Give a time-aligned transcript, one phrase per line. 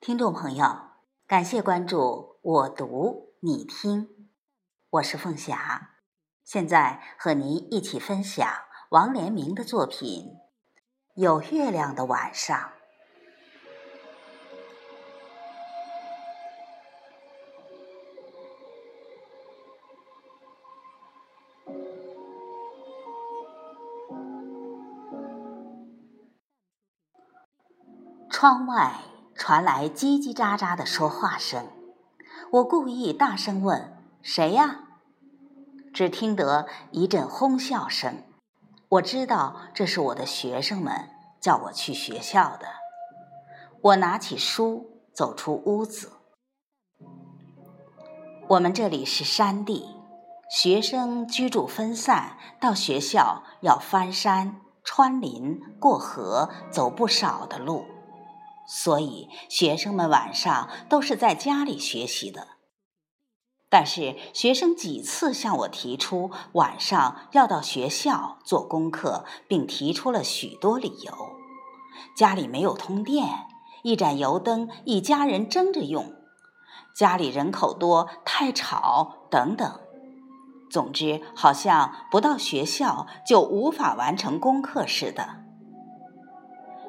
[0.00, 0.64] 听众朋友，
[1.26, 4.30] 感谢关注我读你听，
[4.90, 5.90] 我是凤霞，
[6.44, 8.48] 现在和您一起分享
[8.90, 10.24] 王连明的作品
[11.14, 12.56] 《有月亮的晚上》。
[28.30, 29.17] 窗外。
[29.38, 31.68] 传来叽叽喳喳的说话声，
[32.50, 34.80] 我故意大声问：“谁呀？”
[35.94, 38.24] 只听得一阵哄笑声。
[38.88, 41.08] 我知道这是我的学生们
[41.40, 42.66] 叫我去学校的。
[43.80, 46.10] 我拿起书走出屋子。
[48.48, 49.86] 我们这里是山地，
[50.50, 57.86] 学生居住分散，到学校要翻山、穿林、过河，走不少的路。
[58.68, 62.48] 所以，学生们晚上都是在家里学习的。
[63.70, 71.12] 但是，学生几次向我提出晚上要到学校做功课，并提出了许多理由：
[72.14, 73.26] 家里没有通电，
[73.82, 76.12] 一盏油灯一家人争着用；
[76.94, 79.80] 家里人口多太吵等等。
[80.70, 85.47] 总之，好像不到学校就无法完成功课似的。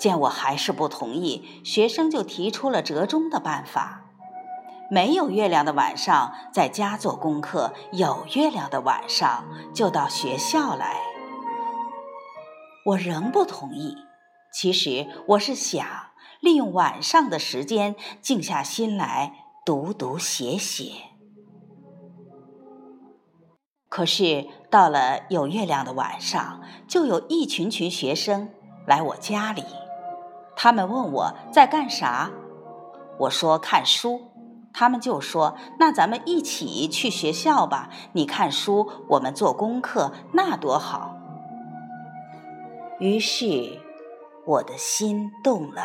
[0.00, 4.06] 见我还是不同意，学生就提出了折中的办法：
[4.90, 10.96] 没有月亮的晚上在家做功课，有月亮的晚上就到学校来。
[12.86, 13.94] 我仍不同意。
[14.54, 15.86] 其实我是想
[16.40, 20.92] 利用晚上的时间静下心来读读写写。
[23.90, 28.48] 可是到了有月亮的晚上，就有一群群学生
[28.86, 29.62] 来我家里。
[30.62, 32.30] 他们问我在干啥，
[33.16, 34.20] 我说看书，
[34.74, 41.16] 他们就说那咱们一起去学校吧，你看书，我们做功课，那多好。
[42.98, 43.80] 于是
[44.44, 45.82] 我的心动了，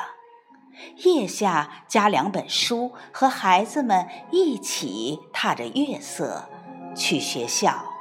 [1.05, 6.49] 腋下夹两本书，和孩子们一起踏着月色
[6.93, 7.94] 去学校。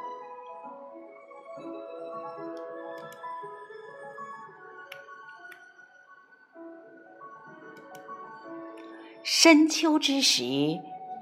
[9.36, 10.44] 深秋之时，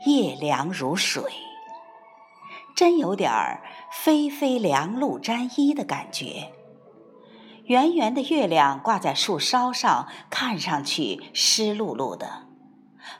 [0.04, 1.32] 夜凉如水，
[2.76, 6.52] 真有点儿霏霏凉露沾衣的感觉。
[7.64, 12.48] 圆圆的月亮挂在树梢上，看上去湿漉漉的，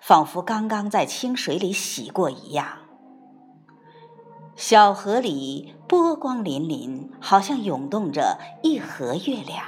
[0.03, 2.81] 仿佛刚刚在清水里洗过一样。
[4.57, 9.65] 小河里波光粼粼，好像涌动着一河月亮。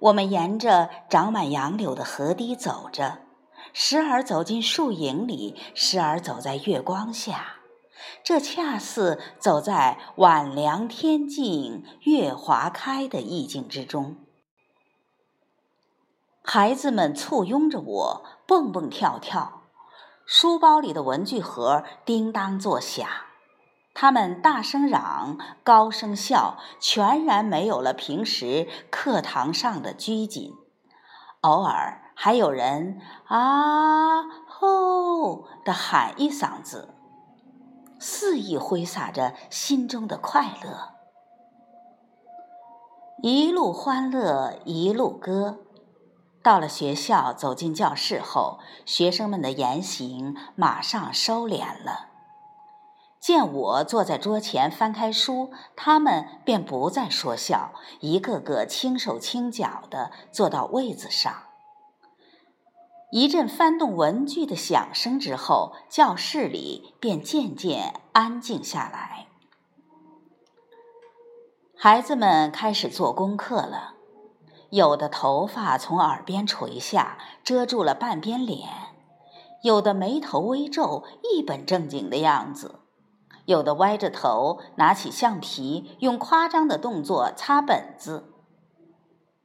[0.00, 3.25] 我们沿着长满杨柳的河堤走着，
[3.78, 7.56] 时而走进树影里，时而走在月光下，
[8.24, 14.16] 这恰似走在晚凉天静月华开的意境之中。
[16.42, 19.64] 孩子们簇拥着我，蹦蹦跳跳，
[20.24, 23.06] 书包里的文具盒叮当作响。
[23.92, 30.54] 他们大声嚷，高声笑，全然没有了平时课堂上的拘谨。
[31.42, 36.94] 偶尔还有人啊吼的喊一嗓子，
[38.00, 40.94] 肆意挥洒着心中的快乐。
[43.22, 45.58] 一路欢乐一路歌。
[46.42, 52.08] 到了学校，走进教室后，学生们的言行马上收敛了。
[53.20, 61.34] 见我坐在桌前翻开书，他们便不再说笑，一个个轻手轻脚地坐到位子上。
[63.16, 69.28] 一阵翻动文具的响声之后，教室里便渐渐安静下来。
[71.78, 73.94] 孩子们开始做功课了，
[74.68, 78.68] 有的头发从耳边垂下，遮住了半边脸；
[79.62, 82.80] 有的眉头微皱，一本正经的样子。
[83.46, 88.34] 有的歪着头，拿起橡皮，用夸张的动作擦本子。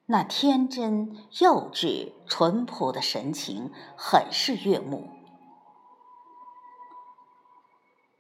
[0.08, 5.10] 那天真、幼稚、淳朴的神情，很是悦目。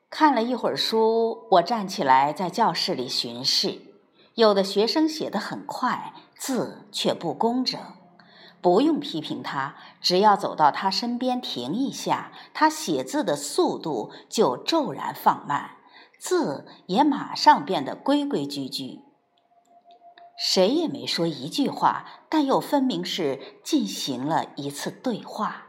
[0.09, 3.81] 看了一会儿书，我站起来在教室里巡视。
[4.35, 7.79] 有的学生写得很快，字却不工整。
[8.61, 15.77] 不用批评他，只要走到他身边停一下，他写字的速度就骤然放慢，
[16.19, 19.01] 字也马上变得规规矩矩。
[20.43, 25.67] 谁也没说一句话，但又分明是进行了一次对话。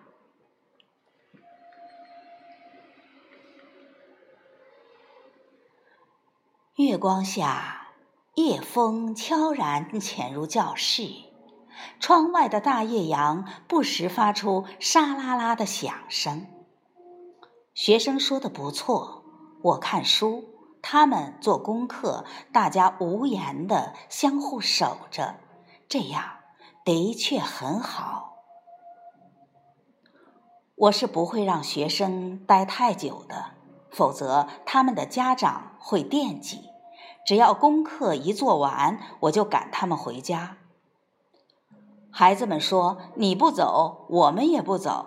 [6.76, 7.88] 月光下，
[8.36, 11.06] 夜风悄然潜入教室，
[12.00, 16.46] 窗外的大叶杨不时发出沙啦啦的响声。
[17.74, 19.22] 学生说的不错，
[19.60, 20.51] 我看书。
[20.82, 25.36] 他们做功课，大家无言的相互守着，
[25.88, 26.24] 这样
[26.84, 28.30] 的确很好。
[30.74, 33.52] 我是不会让学生待太久的，
[33.90, 36.64] 否则他们的家长会惦记。
[37.24, 40.56] 只要功课一做完，我就赶他们回家。
[42.10, 45.06] 孩子们说：“你不走，我们也不走。”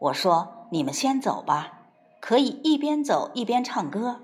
[0.00, 1.90] 我说：“你们先走吧，
[2.20, 4.22] 可以一边走一边唱歌。”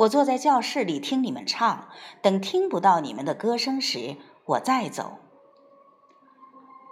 [0.00, 1.88] 我坐在教室里听你们唱，
[2.22, 4.16] 等听不到你们的歌声时，
[4.46, 5.18] 我再走。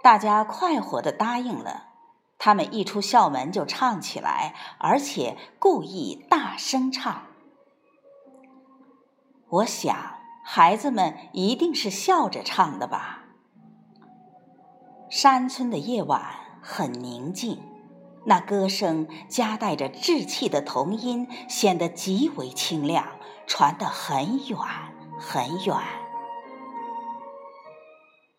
[0.03, 1.87] 大家快活的答应了。
[2.37, 7.23] 他们一出校门就唱起来，而且故意大声唱。
[9.49, 13.23] 我想，孩子们一定是笑着唱的吧。
[15.09, 16.21] 山村的夜晚
[16.61, 17.59] 很宁静。
[18.25, 24.57] 那歌声夹带着稚气的童音，显得极为清亮，传得很远
[25.19, 25.77] 很远。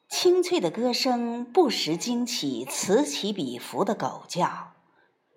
[0.09, 4.73] 清脆的歌声不时惊起此起彼伏的狗叫，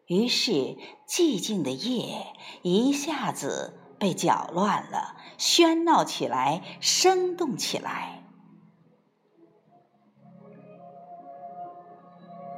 [0.07, 8.22] 于是寂静的夜一下子被搅乱了，喧闹起来，生动起来。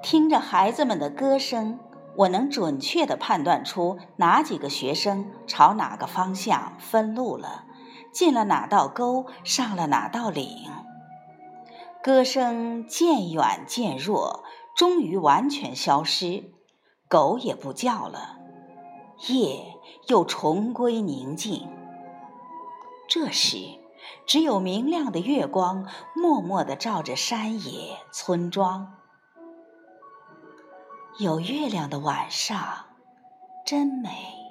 [0.05, 1.79] 听着孩子们的歌声，
[2.15, 7.63] 我能准确地判断出哪几个学生朝哪个方向分路了，
[8.13, 10.47] 进了哪道沟，上了哪道岭。
[12.03, 14.43] 歌声渐远渐弱，
[14.75, 16.51] 终于完全消失，
[17.09, 18.37] 狗也不叫了，
[19.29, 19.73] 夜
[20.07, 21.67] 又重归宁静。
[23.09, 23.57] 这时，
[24.27, 28.93] 只有明亮的月光默默地照着山野、村庄。
[31.17, 32.59] 有月亮的晚上，
[33.65, 34.44] 真美。